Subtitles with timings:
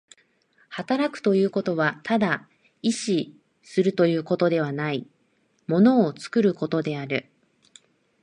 [0.69, 2.49] 働くということはただ
[2.81, 5.05] 意志するということではない、
[5.67, 7.29] 物を作ることである。